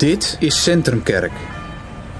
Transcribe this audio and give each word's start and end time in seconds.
Dit 0.00 0.36
is 0.38 0.62
Centrumkerk. 0.62 1.32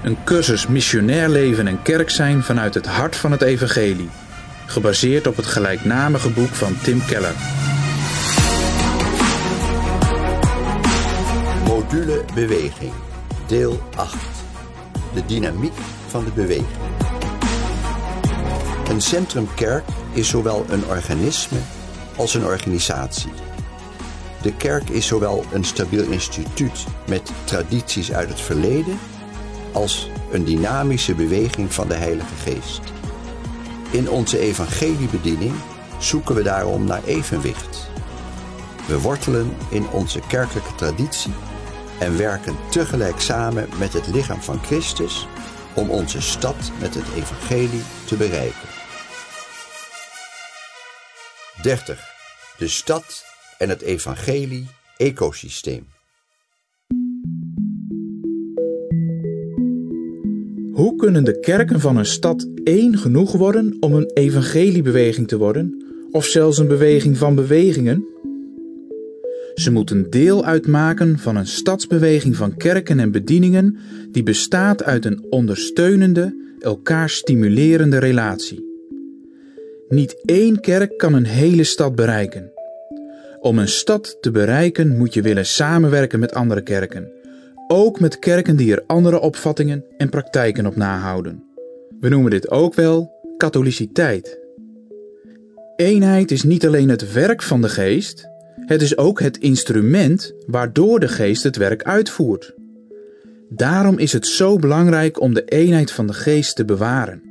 Een 0.03 0.23
cursus 0.23 0.67
missionair 0.67 1.29
leven 1.29 1.67
en 1.67 1.81
kerk 1.81 2.09
zijn 2.09 2.43
vanuit 2.43 2.73
het 2.73 2.85
hart 2.85 3.15
van 3.15 3.31
het 3.31 3.41
evangelie. 3.41 4.09
Gebaseerd 4.65 5.27
op 5.27 5.35
het 5.35 5.45
gelijknamige 5.45 6.29
boek 6.29 6.49
van 6.49 6.77
Tim 6.83 7.05
Keller. 7.05 7.33
Module 11.65 12.25
Beweging, 12.33 12.91
deel 13.47 13.81
8. 13.95 14.15
De 15.13 15.25
dynamiek 15.25 15.77
van 16.07 16.23
de 16.23 16.31
beweging. 16.31 16.67
Een 18.89 19.01
centrumkerk 19.01 19.83
is 20.13 20.29
zowel 20.29 20.65
een 20.69 20.85
organisme 20.85 21.59
als 22.15 22.33
een 22.33 22.45
organisatie. 22.45 23.50
De 24.41 24.55
kerk 24.55 24.89
is 24.89 25.07
zowel 25.07 25.45
een 25.51 25.63
stabiel 25.63 26.03
instituut 26.03 26.85
met 27.07 27.31
tradities 27.43 28.13
uit 28.13 28.29
het 28.29 28.41
verleden 28.41 28.99
als 29.71 30.09
een 30.31 30.43
dynamische 30.43 31.15
beweging 31.15 31.73
van 31.73 31.87
de 31.87 31.93
Heilige 31.93 32.35
Geest. 32.35 32.81
In 33.91 34.09
onze 34.09 34.39
evangeliebediening 34.39 35.53
zoeken 35.99 36.35
we 36.35 36.43
daarom 36.43 36.83
naar 36.83 37.03
evenwicht. 37.03 37.89
We 38.87 38.99
wortelen 38.99 39.55
in 39.69 39.89
onze 39.89 40.19
kerkelijke 40.27 40.75
traditie 40.75 41.33
en 41.99 42.17
werken 42.17 42.55
tegelijk 42.69 43.19
samen 43.19 43.69
met 43.77 43.93
het 43.93 44.07
lichaam 44.07 44.41
van 44.41 44.63
Christus 44.63 45.27
om 45.73 45.89
onze 45.89 46.21
stad 46.21 46.71
met 46.79 46.95
het 46.95 47.05
evangelie 47.15 47.83
te 48.05 48.15
bereiken. 48.15 48.69
30. 51.61 51.99
De 52.57 52.67
stad 52.67 53.30
en 53.61 53.69
het 53.69 53.81
evangelie 53.81 54.67
ecosysteem. 54.97 55.85
Hoe 60.71 60.95
kunnen 60.97 61.23
de 61.23 61.39
kerken 61.39 61.79
van 61.79 61.97
een 61.97 62.05
stad 62.05 62.47
één 62.63 62.97
genoeg 62.97 63.31
worden 63.31 63.77
om 63.79 63.93
een 63.93 64.11
evangeliebeweging 64.13 65.27
te 65.27 65.37
worden, 65.37 65.85
of 66.11 66.25
zelfs 66.25 66.57
een 66.57 66.67
beweging 66.67 67.17
van 67.17 67.35
bewegingen? 67.35 68.05
Ze 69.53 69.71
moeten 69.71 70.09
deel 70.09 70.45
uitmaken 70.45 71.19
van 71.19 71.35
een 71.35 71.47
stadsbeweging 71.47 72.35
van 72.35 72.57
kerken 72.57 72.99
en 72.99 73.11
bedieningen 73.11 73.77
die 74.11 74.23
bestaat 74.23 74.83
uit 74.83 75.05
een 75.05 75.25
ondersteunende, 75.29 76.55
elkaar 76.59 77.09
stimulerende 77.09 77.97
relatie. 77.97 78.65
Niet 79.89 80.21
één 80.25 80.59
kerk 80.59 80.97
kan 80.97 81.13
een 81.13 81.25
hele 81.25 81.63
stad 81.63 81.95
bereiken. 81.95 82.51
Om 83.41 83.59
een 83.59 83.67
stad 83.67 84.17
te 84.21 84.31
bereiken 84.31 84.97
moet 84.97 85.13
je 85.13 85.21
willen 85.21 85.45
samenwerken 85.45 86.19
met 86.19 86.33
andere 86.33 86.61
kerken. 86.61 87.11
Ook 87.67 87.99
met 87.99 88.19
kerken 88.19 88.55
die 88.55 88.71
er 88.71 88.83
andere 88.87 89.19
opvattingen 89.19 89.85
en 89.97 90.09
praktijken 90.09 90.65
op 90.65 90.75
nahouden. 90.75 91.43
We 91.99 92.09
noemen 92.09 92.31
dit 92.31 92.51
ook 92.51 92.73
wel 92.73 93.11
katholiciteit. 93.37 94.39
Eenheid 95.75 96.31
is 96.31 96.43
niet 96.43 96.65
alleen 96.65 96.89
het 96.89 97.13
werk 97.13 97.41
van 97.41 97.61
de 97.61 97.69
geest, 97.69 98.27
het 98.65 98.81
is 98.81 98.97
ook 98.97 99.19
het 99.19 99.37
instrument 99.37 100.33
waardoor 100.45 100.99
de 100.99 101.07
geest 101.07 101.43
het 101.43 101.55
werk 101.55 101.83
uitvoert. 101.83 102.53
Daarom 103.49 103.97
is 103.97 104.13
het 104.13 104.27
zo 104.27 104.57
belangrijk 104.57 105.21
om 105.21 105.33
de 105.33 105.45
eenheid 105.45 105.91
van 105.91 106.07
de 106.07 106.13
geest 106.13 106.55
te 106.55 106.65
bewaren. 106.65 107.21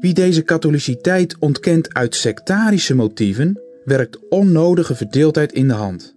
Wie 0.00 0.14
deze 0.14 0.42
katholiciteit 0.42 1.36
ontkent 1.38 1.94
uit 1.94 2.14
sectarische 2.14 2.94
motieven, 2.94 3.60
werkt 3.86 4.28
onnodige 4.28 4.94
verdeeldheid 4.94 5.52
in 5.52 5.68
de 5.68 5.74
hand. 5.74 6.16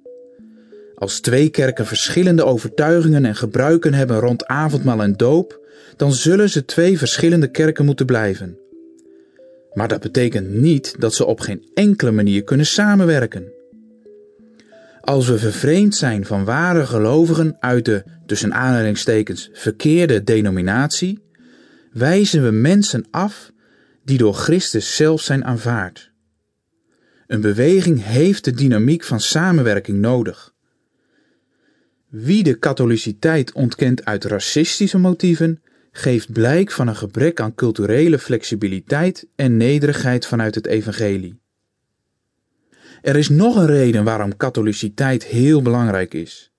Als 0.95 1.19
twee 1.19 1.49
kerken 1.49 1.85
verschillende 1.85 2.45
overtuigingen 2.45 3.25
en 3.25 3.35
gebruiken 3.35 3.93
hebben 3.93 4.19
rond 4.19 4.45
avondmaal 4.45 5.01
en 5.01 5.13
doop, 5.13 5.59
dan 5.95 6.13
zullen 6.13 6.49
ze 6.49 6.65
twee 6.65 6.97
verschillende 6.97 7.51
kerken 7.51 7.85
moeten 7.85 8.05
blijven. 8.05 8.57
Maar 9.73 9.87
dat 9.87 9.99
betekent 9.99 10.49
niet 10.49 10.95
dat 10.99 11.13
ze 11.13 11.25
op 11.25 11.39
geen 11.39 11.69
enkele 11.73 12.11
manier 12.11 12.43
kunnen 12.43 12.65
samenwerken. 12.65 13.51
Als 15.01 15.27
we 15.27 15.37
vervreemd 15.37 15.95
zijn 15.95 16.25
van 16.25 16.45
ware 16.45 16.85
gelovigen 16.85 17.57
uit 17.59 17.85
de, 17.85 18.03
tussen 18.25 18.53
aanhalingstekens, 18.53 19.49
verkeerde 19.53 20.23
denominatie, 20.23 21.19
wijzen 21.91 22.43
we 22.43 22.51
mensen 22.51 23.05
af 23.11 23.51
die 24.03 24.17
door 24.17 24.33
Christus 24.33 24.95
zelf 24.95 25.21
zijn 25.21 25.45
aanvaard. 25.45 26.08
Een 27.29 27.41
beweging 27.41 28.03
heeft 28.03 28.43
de 28.43 28.51
dynamiek 28.51 29.03
van 29.03 29.19
samenwerking 29.19 29.99
nodig. 29.99 30.53
Wie 32.07 32.43
de 32.43 32.53
katholiciteit 32.53 33.51
ontkent 33.53 34.05
uit 34.05 34.23
racistische 34.23 34.97
motieven, 34.97 35.61
geeft 35.91 36.31
blijk 36.31 36.71
van 36.71 36.87
een 36.87 36.95
gebrek 36.95 37.39
aan 37.39 37.55
culturele 37.55 38.19
flexibiliteit 38.19 39.27
en 39.35 39.57
nederigheid 39.57 40.25
vanuit 40.25 40.55
het 40.55 40.67
evangelie. 40.67 41.39
Er 43.01 43.15
is 43.15 43.29
nog 43.29 43.55
een 43.55 43.67
reden 43.67 44.03
waarom 44.03 44.37
katholiciteit 44.37 45.25
heel 45.25 45.61
belangrijk 45.61 46.13
is. 46.13 46.51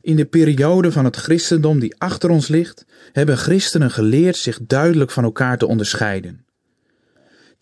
In 0.00 0.16
de 0.16 0.26
periode 0.26 0.92
van 0.92 1.04
het 1.04 1.16
christendom 1.16 1.78
die 1.78 1.94
achter 1.98 2.30
ons 2.30 2.48
ligt, 2.48 2.86
hebben 3.12 3.36
christenen 3.36 3.90
geleerd 3.90 4.36
zich 4.36 4.58
duidelijk 4.66 5.10
van 5.10 5.24
elkaar 5.24 5.58
te 5.58 5.66
onderscheiden. 5.66 6.46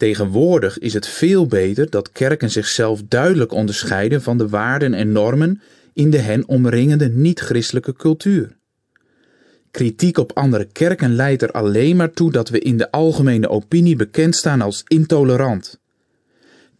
Tegenwoordig 0.00 0.78
is 0.78 0.94
het 0.94 1.06
veel 1.06 1.46
beter 1.46 1.90
dat 1.90 2.12
kerken 2.12 2.50
zichzelf 2.50 3.02
duidelijk 3.08 3.52
onderscheiden 3.52 4.22
van 4.22 4.38
de 4.38 4.48
waarden 4.48 4.94
en 4.94 5.12
normen 5.12 5.60
in 5.92 6.10
de 6.10 6.18
hen 6.18 6.48
omringende 6.48 7.08
niet-christelijke 7.08 7.92
cultuur. 7.92 8.56
Kritiek 9.70 10.18
op 10.18 10.32
andere 10.32 10.64
kerken 10.64 11.14
leidt 11.14 11.42
er 11.42 11.50
alleen 11.50 11.96
maar 11.96 12.10
toe 12.10 12.32
dat 12.32 12.48
we 12.48 12.58
in 12.58 12.76
de 12.76 12.90
algemene 12.90 13.48
opinie 13.48 13.96
bekend 13.96 14.36
staan 14.36 14.60
als 14.60 14.84
intolerant. 14.86 15.80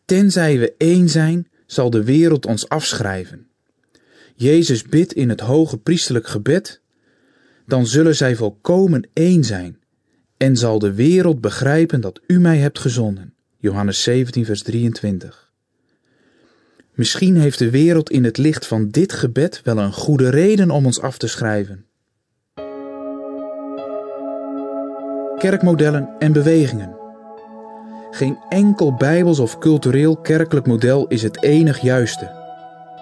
Tenzij 0.05 0.59
we 0.59 0.75
één 0.79 1.09
zijn, 1.09 1.49
zal 1.67 1.91
de 1.91 2.05
wereld 2.05 2.47
ons 2.47 2.69
afschrijven. 2.69 3.47
Jezus 4.35 4.83
bidt 4.83 5.13
in 5.13 5.29
het 5.29 5.41
hoge 5.41 5.79
priesterlijk 5.79 6.27
gebed, 6.27 6.81
dan 7.67 7.87
zullen 7.87 8.17
zij 8.17 8.37
volkomen 8.37 9.09
één 9.13 9.45
zijn 9.45 9.80
en 10.41 10.57
zal 10.57 10.79
de 10.79 10.95
wereld 10.95 11.41
begrijpen 11.41 12.01
dat 12.01 12.21
u 12.27 12.41
mij 12.41 12.59
hebt 12.59 12.79
gezonden. 12.79 13.35
Johannes 13.59 14.03
17, 14.03 14.45
vers 14.45 14.63
23. 14.63 15.53
Misschien 16.95 17.37
heeft 17.37 17.59
de 17.59 17.71
wereld 17.71 18.11
in 18.11 18.25
het 18.25 18.39
licht 18.39 18.67
van 18.67 18.89
dit 18.89 19.13
gebed 19.13 19.61
wel 19.65 19.79
een 19.79 19.93
goede 19.93 20.31
reden 20.31 20.71
om 20.71 20.87
ons 20.87 21.01
af 21.01 21.19
te 21.19 21.27
schrijven. 21.27 21.85
Kerkmodellen 25.39 26.09
en 26.19 26.33
bewegingen. 26.33 26.97
Geen 28.11 28.39
enkel 28.49 28.95
bijbels 28.95 29.39
of 29.39 29.59
cultureel 29.59 30.17
kerkelijk 30.17 30.67
model 30.67 31.07
is 31.07 31.23
het 31.23 31.43
enig 31.43 31.81
juiste. 31.81 32.31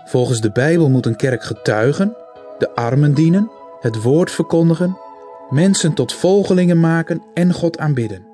Volgens 0.04 0.40
de 0.40 0.50
Bijbel 0.50 0.90
moet 0.90 1.06
een 1.06 1.16
kerk 1.16 1.44
getuigen, 1.44 2.16
de 2.58 2.74
armen 2.74 3.14
dienen, 3.14 3.50
het 3.80 4.02
woord 4.02 4.30
verkondigen 4.30 5.06
mensen 5.50 5.92
tot 5.92 6.12
volgelingen 6.12 6.80
maken 6.80 7.22
en 7.34 7.52
God 7.52 7.78
aanbidden. 7.78 8.26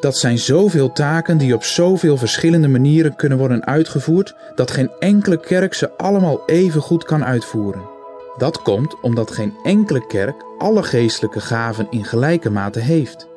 Dat 0.00 0.16
zijn 0.16 0.38
zoveel 0.38 0.92
taken 0.92 1.38
die 1.38 1.54
op 1.54 1.64
zoveel 1.64 2.16
verschillende 2.16 2.68
manieren 2.68 3.16
kunnen 3.16 3.38
worden 3.38 3.66
uitgevoerd, 3.66 4.34
dat 4.54 4.70
geen 4.70 4.90
enkele 4.98 5.40
kerk 5.40 5.74
ze 5.74 5.96
allemaal 5.96 6.42
even 6.46 6.80
goed 6.80 7.04
kan 7.04 7.24
uitvoeren. 7.24 7.90
Dat 8.36 8.62
komt 8.62 9.00
omdat 9.00 9.30
geen 9.30 9.54
enkele 9.62 10.06
kerk 10.06 10.44
alle 10.58 10.82
geestelijke 10.82 11.40
gaven 11.40 11.86
in 11.90 12.04
gelijke 12.04 12.50
mate 12.50 12.78
heeft. 12.78 13.28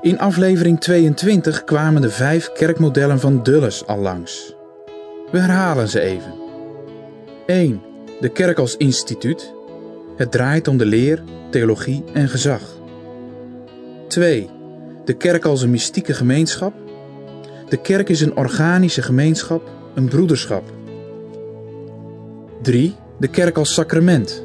In 0.00 0.18
aflevering 0.18 0.80
22 0.80 1.64
kwamen 1.64 2.02
de 2.02 2.10
vijf 2.10 2.52
kerkmodellen 2.52 3.20
van 3.20 3.42
Dulles 3.42 3.86
al 3.86 3.98
langs. 3.98 4.54
We 5.30 5.38
herhalen 5.38 5.88
ze 5.88 6.00
even. 6.00 6.34
1. 7.46 7.82
De 8.20 8.28
kerk 8.28 8.58
als 8.58 8.76
instituut, 8.76 9.54
het 10.20 10.30
draait 10.30 10.68
om 10.68 10.76
de 10.76 10.86
leer, 10.86 11.22
theologie 11.50 12.04
en 12.12 12.28
gezag. 12.28 12.62
2. 14.08 14.50
De 15.04 15.12
kerk 15.12 15.44
als 15.44 15.62
een 15.62 15.70
mystieke 15.70 16.14
gemeenschap. 16.14 16.74
De 17.68 17.76
kerk 17.76 18.08
is 18.08 18.20
een 18.20 18.36
organische 18.36 19.02
gemeenschap, 19.02 19.70
een 19.94 20.08
broederschap. 20.08 20.62
3. 22.62 22.96
De 23.18 23.28
kerk 23.28 23.56
als 23.56 23.74
sacrament. 23.74 24.44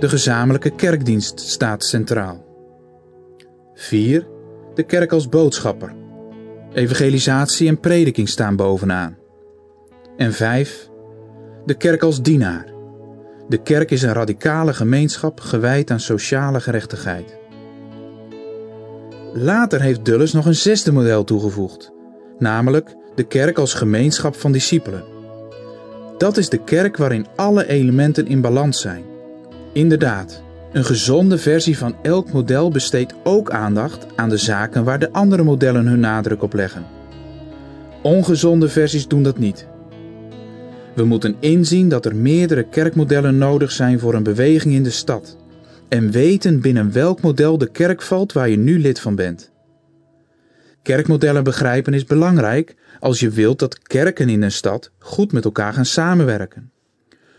De 0.00 0.08
gezamenlijke 0.08 0.70
kerkdienst 0.70 1.40
staat 1.40 1.84
centraal. 1.84 2.44
4. 3.74 4.26
De 4.74 4.82
kerk 4.82 5.12
als 5.12 5.28
boodschapper. 5.28 5.94
Evangelisatie 6.72 7.68
en 7.68 7.80
prediking 7.80 8.28
staan 8.28 8.56
bovenaan. 8.56 9.16
En 10.16 10.32
5. 10.32 10.88
De 11.66 11.74
kerk 11.74 12.02
als 12.02 12.22
dienaar. 12.22 12.73
De 13.48 13.62
kerk 13.62 13.90
is 13.90 14.02
een 14.02 14.12
radicale 14.12 14.74
gemeenschap 14.74 15.40
gewijd 15.40 15.90
aan 15.90 16.00
sociale 16.00 16.60
gerechtigheid. 16.60 17.36
Later 19.32 19.80
heeft 19.80 20.04
Dulles 20.04 20.32
nog 20.32 20.46
een 20.46 20.54
zesde 20.54 20.92
model 20.92 21.24
toegevoegd, 21.24 21.92
namelijk 22.38 22.94
de 23.14 23.22
kerk 23.22 23.58
als 23.58 23.74
gemeenschap 23.74 24.36
van 24.36 24.52
discipelen. 24.52 25.04
Dat 26.18 26.36
is 26.36 26.48
de 26.48 26.64
kerk 26.64 26.96
waarin 26.96 27.26
alle 27.36 27.66
elementen 27.66 28.26
in 28.26 28.40
balans 28.40 28.80
zijn. 28.80 29.04
Inderdaad, 29.72 30.42
een 30.72 30.84
gezonde 30.84 31.38
versie 31.38 31.78
van 31.78 31.96
elk 32.02 32.32
model 32.32 32.70
besteedt 32.70 33.14
ook 33.24 33.50
aandacht 33.50 34.06
aan 34.16 34.28
de 34.28 34.36
zaken 34.36 34.84
waar 34.84 34.98
de 34.98 35.12
andere 35.12 35.42
modellen 35.42 35.86
hun 35.86 36.00
nadruk 36.00 36.42
op 36.42 36.52
leggen. 36.54 36.86
Ongezonde 38.02 38.68
versies 38.68 39.08
doen 39.08 39.22
dat 39.22 39.38
niet. 39.38 39.66
We 40.94 41.04
moeten 41.04 41.36
inzien 41.40 41.88
dat 41.88 42.06
er 42.06 42.16
meerdere 42.16 42.68
kerkmodellen 42.68 43.38
nodig 43.38 43.72
zijn 43.72 43.98
voor 43.98 44.14
een 44.14 44.22
beweging 44.22 44.74
in 44.74 44.82
de 44.82 44.90
stad 44.90 45.36
en 45.88 46.10
weten 46.10 46.60
binnen 46.60 46.92
welk 46.92 47.20
model 47.20 47.58
de 47.58 47.70
kerk 47.70 48.02
valt 48.02 48.32
waar 48.32 48.48
je 48.48 48.56
nu 48.56 48.78
lid 48.78 49.00
van 49.00 49.14
bent. 49.14 49.50
Kerkmodellen 50.82 51.44
begrijpen 51.44 51.94
is 51.94 52.04
belangrijk 52.04 52.74
als 53.00 53.20
je 53.20 53.30
wilt 53.30 53.58
dat 53.58 53.78
kerken 53.78 54.28
in 54.28 54.42
een 54.42 54.52
stad 54.52 54.90
goed 54.98 55.32
met 55.32 55.44
elkaar 55.44 55.72
gaan 55.72 55.84
samenwerken. 55.84 56.70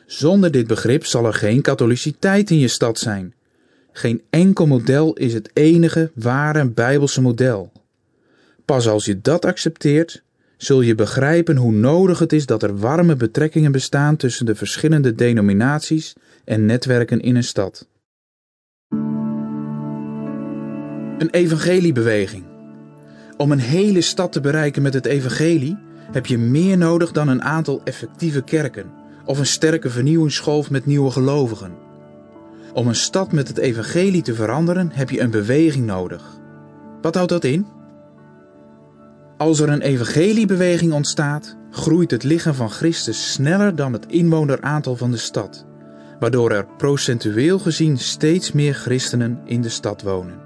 Zonder 0.06 0.52
dit 0.52 0.68
begrip 0.68 1.06
zal 1.06 1.26
er 1.26 1.34
geen 1.34 1.62
katholiciteit 1.62 2.50
in 2.50 2.60
je 2.60 2.68
stad 2.68 3.00
zijn. 3.00 3.34
Geen 3.92 4.22
enkel 4.30 4.68
model 4.68 5.14
is 5.14 5.34
het 5.34 5.50
enige 5.54 6.12
ware 6.14 6.70
Bijbelse 6.70 7.22
model. 7.22 7.72
Pas 8.66 8.88
als 8.88 9.06
je 9.06 9.22
dat 9.22 9.46
accepteert, 9.46 10.24
zul 10.66 10.82
je 10.82 10.96
begrijpen 10.96 11.56
hoe 11.56 11.72
nodig 11.72 12.20
het 12.20 12.34
is 12.34 12.46
dat 12.46 12.64
er 12.64 12.78
warme 12.78 13.16
betrekkingen 13.16 13.72
bestaan 13.72 14.16
tussen 14.16 14.46
de 14.46 14.56
verschillende 14.56 15.16
denominaties 15.16 16.14
en 16.46 16.66
netwerken 16.66 17.20
in 17.20 17.36
een 17.36 17.44
stad. 17.44 17.88
Een 21.18 21.30
evangeliebeweging. 21.32 22.44
Om 23.38 23.52
een 23.52 23.60
hele 23.60 24.02
stad 24.02 24.32
te 24.32 24.42
bereiken 24.42 24.82
met 24.82 24.94
het 24.94 25.06
evangelie 25.06 25.78
heb 26.12 26.26
je 26.26 26.38
meer 26.38 26.78
nodig 26.78 27.12
dan 27.12 27.28
een 27.28 27.42
aantal 27.42 27.82
effectieve 27.84 28.42
kerken 28.42 28.92
of 29.26 29.40
een 29.40 29.46
sterke 29.46 29.90
vernieuwingsgolf 29.90 30.70
met 30.70 30.86
nieuwe 30.86 31.12
gelovigen. 31.12 31.74
Om 32.74 32.88
een 32.88 32.96
stad 32.96 33.32
met 33.32 33.48
het 33.48 33.58
evangelie 33.58 34.22
te 34.22 34.36
veranderen 34.36 34.92
heb 34.94 35.10
je 35.10 35.20
een 35.20 35.32
beweging 35.32 35.86
nodig. 35.86 36.40
Wat 37.02 37.16
houdt 37.16 37.30
dat 37.30 37.44
in? 37.44 37.66
Als 39.38 39.60
er 39.60 39.70
een 39.70 39.82
evangeliebeweging 39.82 40.94
ontstaat, 40.94 41.58
groeit 41.72 42.12
het 42.12 42.24
lichaam 42.24 42.54
van 42.54 42.70
Christus 42.70 43.32
sneller 43.32 43.76
dan 43.76 43.94
het 43.94 44.06
inwoneraantal 44.06 44.96
van 44.96 45.12
de 45.12 45.18
stad, 45.18 45.66
waardoor 46.20 46.52
er 46.52 46.66
procentueel 46.78 47.60
gezien 47.60 47.98
steeds 47.98 48.52
meer 48.52 48.74
christenen 48.74 49.40
in 49.46 49.62
de 49.62 49.70
stad 49.70 50.02
wonen. 50.02 50.40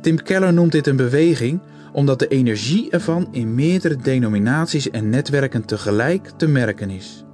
Tim 0.00 0.22
Keller 0.22 0.52
noemt 0.52 0.72
dit 0.72 0.86
een 0.86 0.96
beweging 0.96 1.60
omdat 1.92 2.18
de 2.18 2.28
energie 2.28 2.90
ervan 2.90 3.28
in 3.30 3.54
meerdere 3.54 3.96
denominaties 3.96 4.90
en 4.90 5.08
netwerken 5.08 5.64
tegelijk 5.64 6.30
te 6.36 6.46
merken 6.46 6.90
is. 6.90 7.24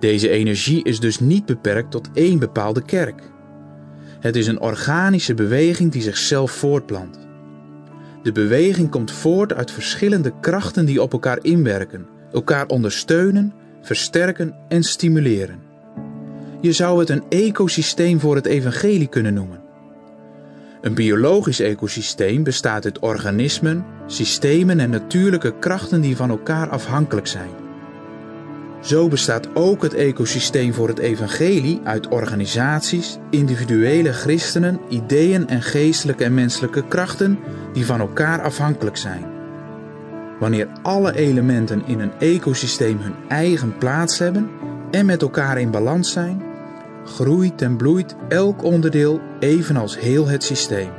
Deze 0.00 0.28
energie 0.28 0.84
is 0.84 1.00
dus 1.00 1.20
niet 1.20 1.46
beperkt 1.46 1.90
tot 1.90 2.08
één 2.14 2.38
bepaalde 2.38 2.82
kerk. 2.82 3.22
Het 4.20 4.36
is 4.36 4.46
een 4.46 4.60
organische 4.60 5.34
beweging 5.34 5.92
die 5.92 6.02
zichzelf 6.02 6.50
voortplant. 6.50 7.27
De 8.22 8.32
beweging 8.32 8.90
komt 8.90 9.10
voort 9.10 9.54
uit 9.54 9.70
verschillende 9.70 10.32
krachten 10.40 10.86
die 10.86 11.02
op 11.02 11.12
elkaar 11.12 11.38
inwerken, 11.42 12.06
elkaar 12.32 12.66
ondersteunen, 12.66 13.52
versterken 13.82 14.54
en 14.68 14.82
stimuleren. 14.82 15.58
Je 16.60 16.72
zou 16.72 17.00
het 17.00 17.08
een 17.08 17.22
ecosysteem 17.28 18.20
voor 18.20 18.34
het 18.34 18.46
evangelie 18.46 19.08
kunnen 19.08 19.34
noemen. 19.34 19.60
Een 20.80 20.94
biologisch 20.94 21.60
ecosysteem 21.60 22.42
bestaat 22.42 22.84
uit 22.84 22.98
organismen, 22.98 23.84
systemen 24.06 24.80
en 24.80 24.90
natuurlijke 24.90 25.58
krachten 25.58 26.00
die 26.00 26.16
van 26.16 26.30
elkaar 26.30 26.68
afhankelijk 26.68 27.26
zijn. 27.26 27.57
Zo 28.80 29.08
bestaat 29.08 29.48
ook 29.54 29.82
het 29.82 29.94
ecosysteem 29.94 30.72
voor 30.74 30.88
het 30.88 30.98
evangelie 30.98 31.80
uit 31.84 32.08
organisaties, 32.08 33.18
individuele 33.30 34.12
christenen, 34.12 34.80
ideeën 34.88 35.48
en 35.48 35.62
geestelijke 35.62 36.24
en 36.24 36.34
menselijke 36.34 36.84
krachten 36.88 37.38
die 37.72 37.86
van 37.86 38.00
elkaar 38.00 38.42
afhankelijk 38.42 38.96
zijn. 38.96 39.24
Wanneer 40.38 40.68
alle 40.82 41.16
elementen 41.16 41.82
in 41.86 42.00
een 42.00 42.12
ecosysteem 42.18 42.98
hun 43.00 43.14
eigen 43.28 43.78
plaats 43.78 44.18
hebben 44.18 44.50
en 44.90 45.06
met 45.06 45.22
elkaar 45.22 45.60
in 45.60 45.70
balans 45.70 46.12
zijn, 46.12 46.42
groeit 47.04 47.62
en 47.62 47.76
bloeit 47.76 48.16
elk 48.28 48.62
onderdeel 48.62 49.20
evenals 49.40 49.98
heel 49.98 50.26
het 50.26 50.44
systeem. 50.44 50.90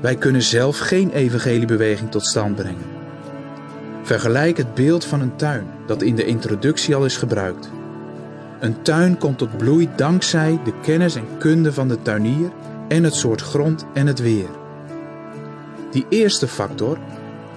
Wij 0.00 0.16
kunnen 0.16 0.42
zelf 0.42 0.78
geen 0.78 1.10
evangeliebeweging 1.10 2.10
tot 2.10 2.26
stand 2.26 2.56
brengen. 2.56 2.97
Vergelijk 4.08 4.56
het 4.56 4.74
beeld 4.74 5.04
van 5.04 5.20
een 5.20 5.36
tuin 5.36 5.66
dat 5.86 6.02
in 6.02 6.14
de 6.14 6.24
introductie 6.24 6.94
al 6.94 7.04
is 7.04 7.16
gebruikt. 7.16 7.70
Een 8.60 8.82
tuin 8.82 9.18
komt 9.18 9.38
tot 9.38 9.56
bloei 9.56 9.88
dankzij 9.96 10.60
de 10.64 10.72
kennis 10.82 11.14
en 11.14 11.38
kunde 11.38 11.72
van 11.72 11.88
de 11.88 12.02
tuinier 12.02 12.50
en 12.88 13.04
het 13.04 13.14
soort 13.14 13.40
grond 13.40 13.86
en 13.94 14.06
het 14.06 14.20
weer. 14.20 14.48
Die 15.90 16.06
eerste 16.08 16.48
factor, 16.48 16.98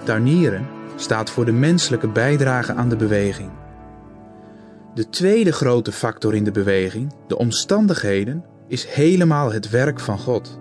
tuinieren, 0.02 0.66
staat 0.96 1.30
voor 1.30 1.44
de 1.44 1.52
menselijke 1.52 2.08
bijdrage 2.08 2.72
aan 2.74 2.88
de 2.88 2.96
beweging. 2.96 3.50
De 4.94 5.08
tweede 5.08 5.52
grote 5.52 5.92
factor 5.92 6.34
in 6.34 6.44
de 6.44 6.52
beweging, 6.52 7.12
de 7.26 7.38
omstandigheden, 7.38 8.44
is 8.68 8.86
helemaal 8.86 9.52
het 9.52 9.70
werk 9.70 10.00
van 10.00 10.18
God. 10.18 10.58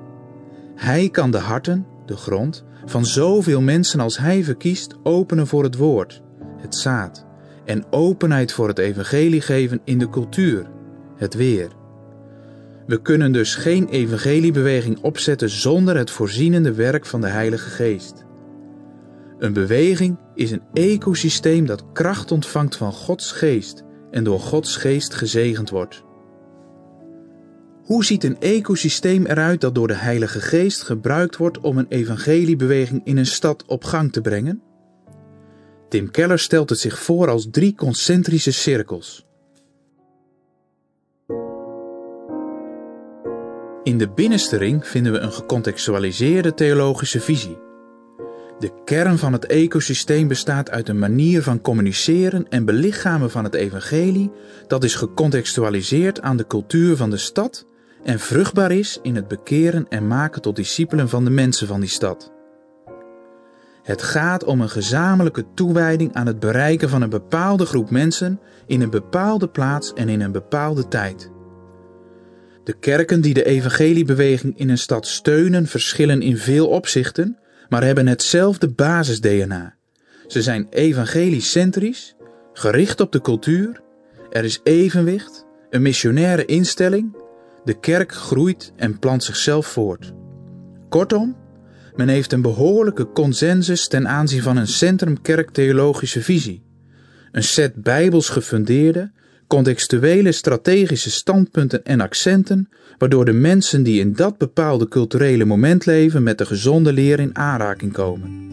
Hij 0.76 1.10
kan 1.10 1.32
de 1.32 1.40
harten, 1.40 1.86
de 2.06 2.16
grond, 2.16 2.64
van 2.86 3.06
zoveel 3.06 3.62
mensen 3.62 4.00
als 4.00 4.18
Hij 4.18 4.44
verkiest 4.44 4.96
openen 5.04 5.48
voor 5.48 5.64
het 5.64 5.76
woord, 5.76 6.22
het 6.58 6.76
zaad, 6.76 7.26
en 7.66 7.86
openheid 7.90 8.54
voor 8.54 8.68
het 8.68 8.80
evangelie 8.80 9.42
geven 9.42 9.82
in 9.84 9.98
de 9.98 10.10
cultuur, 10.10 10.70
het 11.16 11.34
weer. 11.34 11.70
We 12.86 13.02
kunnen 13.02 13.32
dus 13.32 13.56
geen 13.56 13.88
evangeliebeweging 13.88 15.00
opzetten 15.00 15.50
zonder 15.50 15.98
het 15.98 16.12
voorzienende 16.12 16.74
werk 16.74 17.06
van 17.06 17.22
de 17.22 17.28
Heilige 17.28 17.70
Geest. 17.70 18.26
Een 19.40 19.54
beweging 19.54 20.18
is 20.36 20.52
een 20.52 20.64
ecosysteem 20.74 21.66
dat 21.66 21.86
kracht 21.94 22.32
ontvangt 22.32 22.76
van 22.76 22.94
Gods 22.94 23.32
Geest 23.32 23.84
en 24.12 24.24
door 24.24 24.40
Gods 24.40 24.76
Geest 24.76 25.14
gezegend 25.14 25.70
wordt. 25.70 26.04
Hoe 27.86 28.06
ziet 28.06 28.24
een 28.24 28.40
ecosysteem 28.40 29.26
eruit 29.26 29.62
dat 29.62 29.76
door 29.76 29.88
de 29.88 29.96
Heilige 29.96 30.42
Geest 30.42 30.82
gebruikt 30.82 31.38
wordt 31.38 31.60
om 31.60 31.78
een 31.78 31.88
evangeliebeweging 31.90 33.02
in 33.04 33.18
een 33.18 33.26
stad 33.26 33.66
op 33.66 33.84
gang 33.84 34.12
te 34.12 34.22
brengen? 34.22 34.62
Tim 35.90 36.12
Keller 36.12 36.40
stelt 36.40 36.70
het 36.70 36.80
zich 36.80 37.00
voor 37.00 37.30
als 37.30 37.48
drie 37.52 37.76
concentrische 37.76 38.52
cirkels. 38.52 39.26
In 43.84 43.98
de 43.98 44.10
binnenste 44.16 44.58
ring 44.58 44.88
vinden 44.88 45.12
we 45.12 45.20
een 45.20 45.32
gecontextualiseerde 45.32 46.54
theologische 46.54 47.20
visie. 47.20 47.58
De 48.60 48.72
kern 48.86 49.18
van 49.18 49.34
het 49.34 49.46
ecosysteem 49.46 50.28
bestaat 50.28 50.70
uit 50.70 50.90
een 50.90 51.00
manier 51.00 51.44
van 51.44 51.62
communiceren 51.62 52.50
en 52.50 52.66
belichamen 52.66 53.32
van 53.32 53.44
het 53.44 53.54
evangelie 53.54 54.32
dat 54.68 54.84
is 54.84 54.96
gecontextualiseerd 54.96 56.22
aan 56.22 56.38
de 56.38 56.48
cultuur 56.48 56.96
van 56.96 57.10
de 57.10 57.18
stad 57.18 57.66
en 58.04 58.20
vruchtbaar 58.20 58.72
is 58.72 59.00
in 59.02 59.16
het 59.16 59.28
bekeren 59.28 59.86
en 59.90 60.08
maken 60.08 60.42
tot 60.42 60.56
discipelen 60.56 61.10
van 61.10 61.24
de 61.24 61.30
mensen 61.30 61.68
van 61.68 61.80
die 61.80 61.90
stad. 61.90 62.32
Het 63.84 64.02
gaat 64.02 64.44
om 64.44 64.62
een 64.62 64.70
gezamenlijke 64.70 65.46
toewijding 65.54 66.14
aan 66.14 66.28
het 66.28 66.40
bereiken 66.40 66.90
van 66.90 67.02
een 67.02 67.10
bepaalde 67.10 67.66
groep 67.66 67.90
mensen 67.90 68.40
in 68.68 68.82
een 68.82 68.90
bepaalde 68.90 69.48
plaats 69.48 69.94
en 69.94 70.10
in 70.10 70.22
een 70.22 70.32
bepaalde 70.32 70.88
tijd. 70.88 71.32
De 72.64 72.74
kerken 72.74 73.22
die 73.22 73.34
de 73.34 73.46
evangeliebeweging 73.46 74.58
in 74.58 74.70
een 74.70 74.78
stad 74.78 75.08
steunen 75.08 75.68
verschillen 75.68 76.22
in 76.22 76.38
veel 76.38 76.68
opzichten, 76.68 77.38
maar 77.70 77.84
hebben 77.84 78.08
hetzelfde 78.08 78.70
basis-DNA. 78.70 79.76
Ze 80.28 80.42
zijn 80.42 80.68
evangelisch-centrisch, 80.70 82.16
gericht 82.54 83.00
op 83.00 83.12
de 83.12 83.22
cultuur, 83.22 83.82
er 84.30 84.44
is 84.44 84.60
evenwicht, 84.64 85.46
een 85.70 85.82
missionaire 85.82 86.46
instelling 86.46 87.16
de 87.64 87.80
kerk 87.80 88.12
groeit 88.12 88.74
en 88.76 89.00
plant 89.00 89.24
zichzelf 89.24 89.68
voort. 89.68 90.14
Kortom, 90.90 91.36
men 91.96 92.08
heeft 92.08 92.34
een 92.34 92.42
behoorlijke 92.42 93.12
consensus 93.12 93.88
ten 93.88 94.08
aanzien 94.08 94.42
van 94.42 94.58
een 94.58 94.68
centrum-kerk-theologische 94.68 96.22
visie. 96.22 96.64
Een 97.32 97.44
set 97.44 97.76
bijbels 97.76 98.30
gefundeerde, 98.30 99.12
contextuele 99.48 100.32
strategische 100.32 101.12
standpunten 101.12 101.86
en 101.86 102.02
accenten, 102.02 102.70
waardoor 102.98 103.26
de 103.26 103.34
mensen 103.34 103.84
die 103.84 104.00
in 104.00 104.14
dat 104.14 104.38
bepaalde 104.38 104.88
culturele 104.88 105.46
moment 105.46 105.86
leven 105.86 106.24
met 106.24 106.38
de 106.38 106.46
gezonde 106.46 106.94
leer 106.94 107.20
in 107.20 107.38
aanraking 107.38 107.94
komen. 107.94 108.50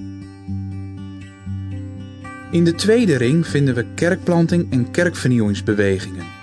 In 2.51 2.65
de 2.65 2.75
tweede 2.75 3.17
ring 3.17 3.47
vinden 3.47 3.75
we 3.75 3.85
kerkplanting 3.95 4.73
en 4.73 4.91
kerkvernieuwingsbewegingen. 4.91 6.38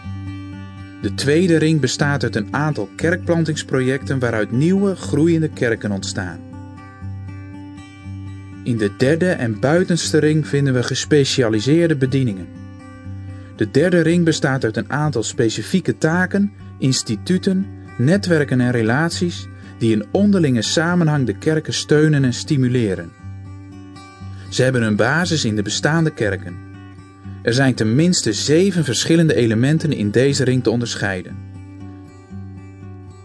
De 1.05 1.13
tweede 1.13 1.57
ring 1.57 1.79
bestaat 1.79 2.23
uit 2.23 2.35
een 2.35 2.47
aantal 2.51 2.89
kerkplantingsprojecten 2.95 4.19
waaruit 4.19 4.51
nieuwe, 4.51 4.95
groeiende 4.95 5.49
kerken 5.49 5.91
ontstaan. 5.91 6.39
In 8.63 8.77
de 8.77 8.91
derde 8.97 9.29
en 9.29 9.59
buitenste 9.59 10.17
ring 10.17 10.47
vinden 10.47 10.73
we 10.73 10.83
gespecialiseerde 10.83 11.95
bedieningen. 11.95 12.47
De 13.55 13.71
derde 13.71 14.01
ring 14.01 14.25
bestaat 14.25 14.63
uit 14.63 14.77
een 14.77 14.91
aantal 14.91 15.23
specifieke 15.23 15.97
taken, 15.97 16.51
instituten, 16.77 17.65
netwerken 17.97 18.61
en 18.61 18.71
relaties 18.71 19.47
die 19.77 19.91
in 19.91 20.05
onderlinge 20.11 20.61
samenhang 20.61 21.25
de 21.25 21.37
kerken 21.37 21.73
steunen 21.73 22.23
en 22.23 22.33
stimuleren. 22.33 23.11
Ze 24.49 24.63
hebben 24.63 24.81
een 24.81 24.95
basis 24.95 25.45
in 25.45 25.55
de 25.55 25.61
bestaande 25.61 26.13
kerken. 26.13 26.64
Er 27.45 27.53
zijn 27.53 27.75
tenminste 27.75 28.33
zeven 28.33 28.83
verschillende 28.83 29.35
elementen 29.35 29.91
in 29.91 30.11
deze 30.11 30.43
ring 30.43 30.63
te 30.63 30.69
onderscheiden. 30.69 31.37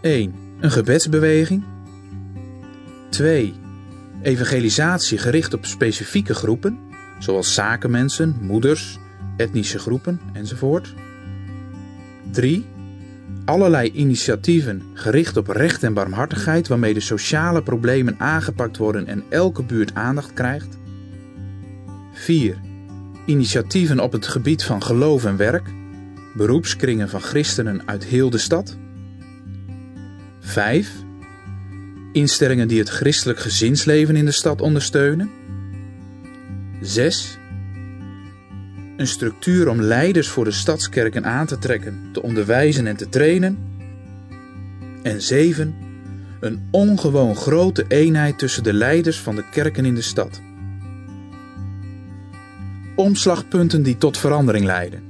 1. 0.00 0.34
Een 0.60 0.70
gebedsbeweging. 0.70 1.64
2. 3.08 3.54
Evangelisatie 4.22 5.18
gericht 5.18 5.54
op 5.54 5.66
specifieke 5.66 6.34
groepen, 6.34 6.78
zoals 7.18 7.54
zakenmensen, 7.54 8.36
moeders, 8.40 8.98
etnische 9.36 9.78
groepen 9.78 10.20
enzovoort. 10.32 10.94
3. 12.30 12.66
Allerlei 13.44 13.90
initiatieven 13.92 14.82
gericht 14.94 15.36
op 15.36 15.48
recht 15.48 15.82
en 15.82 15.94
barmhartigheid 15.94 16.68
waarmee 16.68 16.94
de 16.94 17.00
sociale 17.00 17.62
problemen 17.62 18.14
aangepakt 18.18 18.76
worden 18.76 19.06
en 19.06 19.24
elke 19.28 19.62
buurt 19.62 19.94
aandacht 19.94 20.32
krijgt. 20.32 20.78
4. 22.12 22.68
Initiatieven 23.30 24.00
op 24.00 24.12
het 24.12 24.26
gebied 24.26 24.64
van 24.64 24.82
geloof 24.82 25.24
en 25.24 25.36
werk, 25.36 25.68
beroepskringen 26.34 27.08
van 27.08 27.20
christenen 27.20 27.82
uit 27.84 28.04
heel 28.04 28.30
de 28.30 28.38
stad. 28.38 28.76
5. 30.40 30.92
Instellingen 32.12 32.68
die 32.68 32.78
het 32.78 32.88
christelijk 32.88 33.38
gezinsleven 33.38 34.16
in 34.16 34.24
de 34.24 34.30
stad 34.30 34.60
ondersteunen. 34.60 35.30
6. 36.80 37.38
Een 38.96 39.06
structuur 39.06 39.68
om 39.68 39.82
leiders 39.82 40.28
voor 40.28 40.44
de 40.44 40.50
stadskerken 40.50 41.24
aan 41.24 41.46
te 41.46 41.58
trekken, 41.58 42.08
te 42.12 42.22
onderwijzen 42.22 42.86
en 42.86 42.96
te 42.96 43.08
trainen. 43.08 43.58
En 45.02 45.22
7. 45.22 45.74
Een 46.40 46.68
ongewoon 46.70 47.36
grote 47.36 47.84
eenheid 47.88 48.38
tussen 48.38 48.62
de 48.62 48.72
leiders 48.72 49.18
van 49.18 49.34
de 49.34 49.44
kerken 49.50 49.84
in 49.84 49.94
de 49.94 50.02
stad. 50.02 50.40
Omslagpunten 53.00 53.82
die 53.82 53.96
tot 53.96 54.18
verandering 54.18 54.64
leiden. 54.64 55.02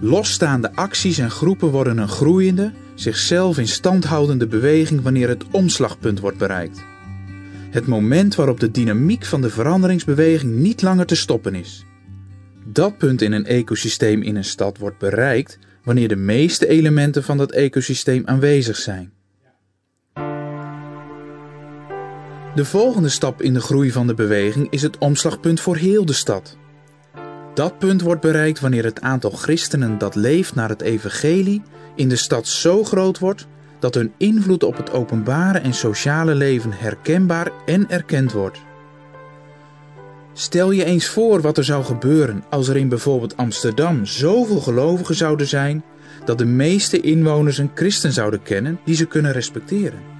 Losstaande 0.00 0.74
acties 0.74 1.18
en 1.18 1.30
groepen 1.30 1.68
worden 1.68 1.98
een 1.98 2.08
groeiende, 2.08 2.72
zichzelf 2.94 3.58
in 3.58 3.68
stand 3.68 4.04
houdende 4.04 4.46
beweging 4.46 5.02
wanneer 5.02 5.28
het 5.28 5.44
omslagpunt 5.50 6.20
wordt 6.20 6.38
bereikt. 6.38 6.84
Het 7.70 7.86
moment 7.86 8.34
waarop 8.34 8.60
de 8.60 8.70
dynamiek 8.70 9.24
van 9.24 9.40
de 9.40 9.50
veranderingsbeweging 9.50 10.52
niet 10.52 10.82
langer 10.82 11.06
te 11.06 11.16
stoppen 11.16 11.54
is. 11.54 11.84
Dat 12.64 12.98
punt 12.98 13.22
in 13.22 13.32
een 13.32 13.46
ecosysteem 13.46 14.22
in 14.22 14.36
een 14.36 14.44
stad 14.44 14.78
wordt 14.78 14.98
bereikt 14.98 15.58
wanneer 15.82 16.08
de 16.08 16.16
meeste 16.16 16.68
elementen 16.68 17.24
van 17.24 17.36
dat 17.36 17.52
ecosysteem 17.52 18.22
aanwezig 18.26 18.76
zijn. 18.76 19.12
De 22.58 22.64
volgende 22.64 23.08
stap 23.08 23.42
in 23.42 23.54
de 23.54 23.60
groei 23.60 23.92
van 23.92 24.06
de 24.06 24.14
beweging 24.14 24.66
is 24.70 24.82
het 24.82 24.98
omslagpunt 24.98 25.60
voor 25.60 25.76
heel 25.76 26.04
de 26.04 26.12
stad. 26.12 26.56
Dat 27.54 27.78
punt 27.78 28.00
wordt 28.00 28.20
bereikt 28.20 28.60
wanneer 28.60 28.84
het 28.84 29.00
aantal 29.00 29.30
christenen 29.30 29.98
dat 29.98 30.14
leeft 30.14 30.54
naar 30.54 30.68
het 30.68 30.80
evangelie 30.80 31.62
in 31.94 32.08
de 32.08 32.16
stad 32.16 32.46
zo 32.46 32.84
groot 32.84 33.18
wordt 33.18 33.46
dat 33.78 33.94
hun 33.94 34.12
invloed 34.16 34.62
op 34.62 34.76
het 34.76 34.92
openbare 34.92 35.58
en 35.58 35.74
sociale 35.74 36.34
leven 36.34 36.72
herkenbaar 36.72 37.50
en 37.66 37.90
erkend 37.90 38.32
wordt. 38.32 38.60
Stel 40.32 40.70
je 40.70 40.84
eens 40.84 41.06
voor 41.06 41.40
wat 41.40 41.58
er 41.58 41.64
zou 41.64 41.84
gebeuren 41.84 42.44
als 42.50 42.68
er 42.68 42.76
in 42.76 42.88
bijvoorbeeld 42.88 43.36
Amsterdam 43.36 44.06
zoveel 44.06 44.60
gelovigen 44.60 45.14
zouden 45.14 45.46
zijn 45.46 45.84
dat 46.24 46.38
de 46.38 46.46
meeste 46.46 47.00
inwoners 47.00 47.58
een 47.58 47.70
christen 47.74 48.12
zouden 48.12 48.42
kennen 48.42 48.80
die 48.84 48.96
ze 48.96 49.06
kunnen 49.06 49.32
respecteren. 49.32 50.17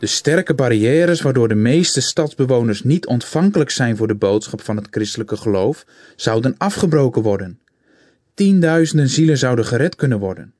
De 0.00 0.06
sterke 0.06 0.54
barrières 0.54 1.20
waardoor 1.20 1.48
de 1.48 1.54
meeste 1.54 2.00
stadsbewoners 2.00 2.82
niet 2.82 3.06
ontvankelijk 3.06 3.70
zijn 3.70 3.96
voor 3.96 4.06
de 4.06 4.14
boodschap 4.14 4.60
van 4.60 4.76
het 4.76 4.86
christelijke 4.90 5.36
geloof, 5.36 5.84
zouden 6.16 6.54
afgebroken 6.58 7.22
worden. 7.22 7.60
Tienduizenden 8.34 9.08
zielen 9.08 9.38
zouden 9.38 9.64
gered 9.64 9.96
kunnen 9.96 10.18
worden. 10.18 10.54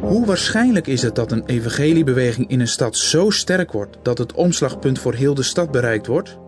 Hoe 0.00 0.26
waarschijnlijk 0.26 0.86
is 0.86 1.02
het 1.02 1.14
dat 1.14 1.32
een 1.32 1.46
evangeliebeweging 1.46 2.48
in 2.48 2.60
een 2.60 2.68
stad 2.68 2.96
zo 2.96 3.30
sterk 3.30 3.72
wordt 3.72 3.96
dat 4.02 4.18
het 4.18 4.32
omslagpunt 4.32 4.98
voor 4.98 5.14
heel 5.14 5.34
de 5.34 5.42
stad 5.42 5.70
bereikt 5.70 6.06
wordt? 6.06 6.38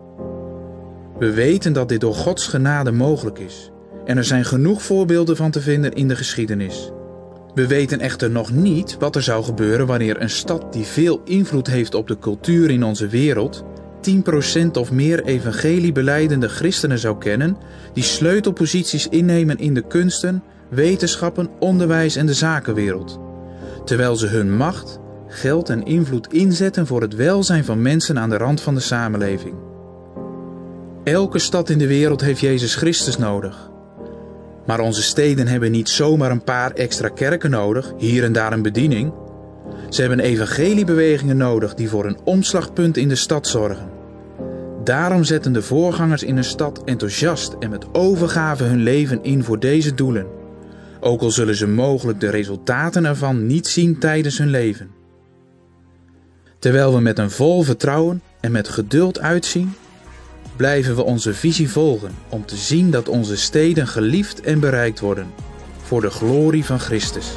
We 1.19 1.31
weten 1.31 1.73
dat 1.73 1.89
dit 1.89 2.01
door 2.01 2.15
Gods 2.15 2.47
genade 2.47 2.91
mogelijk 2.91 3.39
is. 3.39 3.71
En 4.05 4.17
er 4.17 4.23
zijn 4.23 4.45
genoeg 4.45 4.81
voorbeelden 4.81 5.35
van 5.35 5.51
te 5.51 5.61
vinden 5.61 5.93
in 5.93 6.07
de 6.07 6.15
geschiedenis. 6.15 6.91
We 7.53 7.67
weten 7.67 7.99
echter 7.99 8.29
nog 8.29 8.51
niet 8.51 8.97
wat 8.99 9.15
er 9.15 9.23
zou 9.23 9.43
gebeuren 9.43 9.87
wanneer 9.87 10.21
een 10.21 10.29
stad 10.29 10.73
die 10.73 10.85
veel 10.85 11.21
invloed 11.25 11.67
heeft 11.67 11.93
op 11.93 12.07
de 12.07 12.19
cultuur 12.19 12.69
in 12.69 12.83
onze 12.83 13.07
wereld 13.07 13.63
10% 14.01 14.71
of 14.71 14.91
meer 14.91 15.23
evangeliebeleidende 15.23 16.49
christenen 16.49 16.99
zou 16.99 17.17
kennen 17.17 17.57
die 17.93 18.03
sleutelposities 18.03 19.07
innemen 19.07 19.57
in 19.57 19.73
de 19.73 19.87
kunsten, 19.87 20.43
wetenschappen, 20.69 21.49
onderwijs 21.59 22.15
en 22.15 22.25
de 22.25 22.33
zakenwereld 22.33 23.19
terwijl 23.89 24.15
ze 24.15 24.27
hun 24.27 24.55
macht, 24.55 24.99
geld 25.27 25.69
en 25.69 25.83
invloed 25.83 26.33
inzetten 26.33 26.87
voor 26.87 27.01
het 27.01 27.15
welzijn 27.15 27.65
van 27.65 27.81
mensen 27.81 28.19
aan 28.19 28.29
de 28.29 28.37
rand 28.37 28.61
van 28.61 28.75
de 28.75 28.79
samenleving. 28.79 29.55
Elke 31.03 31.39
stad 31.39 31.69
in 31.69 31.77
de 31.77 31.87
wereld 31.87 32.21
heeft 32.21 32.39
Jezus 32.39 32.75
Christus 32.75 33.17
nodig. 33.17 33.68
Maar 34.69 34.79
onze 34.79 35.01
steden 35.01 35.47
hebben 35.47 35.71
niet 35.71 35.89
zomaar 35.89 36.31
een 36.31 36.43
paar 36.43 36.71
extra 36.71 37.09
kerken 37.09 37.49
nodig, 37.49 37.93
hier 37.97 38.23
en 38.23 38.33
daar 38.33 38.53
een 38.53 38.61
bediening. 38.61 39.13
Ze 39.89 40.01
hebben 40.01 40.19
evangeliebewegingen 40.19 41.37
nodig 41.37 41.73
die 41.73 41.89
voor 41.89 42.05
een 42.05 42.19
omslagpunt 42.23 42.97
in 42.97 43.07
de 43.07 43.15
stad 43.15 43.47
zorgen. 43.47 43.89
Daarom 44.83 45.23
zetten 45.23 45.53
de 45.53 45.61
voorgangers 45.61 46.23
in 46.23 46.37
een 46.37 46.43
stad 46.43 46.83
enthousiast 46.83 47.55
en 47.59 47.69
met 47.69 47.93
overgave 47.93 48.63
hun 48.63 48.83
leven 48.83 49.23
in 49.23 49.43
voor 49.43 49.59
deze 49.59 49.93
doelen 49.93 50.37
ook 50.99 51.21
al 51.21 51.31
zullen 51.31 51.55
ze 51.55 51.67
mogelijk 51.67 52.19
de 52.19 52.29
resultaten 52.29 53.05
ervan 53.05 53.45
niet 53.45 53.67
zien 53.67 53.99
tijdens 53.99 54.37
hun 54.37 54.49
leven. 54.49 54.89
Terwijl 56.59 56.93
we 56.93 57.01
met 57.01 57.19
een 57.19 57.31
vol 57.31 57.61
vertrouwen 57.61 58.21
en 58.39 58.51
met 58.51 58.67
geduld 58.67 59.19
uitzien, 59.19 59.73
blijven 60.59 60.95
we 60.95 61.03
onze 61.03 61.33
visie 61.33 61.69
volgen 61.69 62.15
om 62.29 62.45
te 62.45 62.55
zien 62.55 62.91
dat 62.91 63.09
onze 63.09 63.37
steden 63.37 63.87
geliefd 63.87 64.41
en 64.41 64.59
bereikt 64.59 64.99
worden 64.99 65.31
voor 65.81 66.01
de 66.01 66.09
glorie 66.09 66.65
van 66.65 66.79
Christus. 66.79 67.27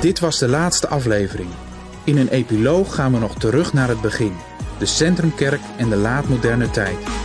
Dit 0.00 0.20
was 0.20 0.38
de 0.38 0.48
laatste 0.48 0.88
aflevering. 0.88 1.48
In 2.04 2.16
een 2.16 2.28
epiloog 2.28 2.94
gaan 2.94 3.12
we 3.12 3.18
nog 3.18 3.38
terug 3.38 3.72
naar 3.72 3.88
het 3.88 4.00
begin, 4.00 4.32
de 4.78 4.86
centrumkerk 4.86 5.60
en 5.76 5.88
de 5.88 5.96
laatmoderne 5.96 6.70
tijd. 6.70 7.23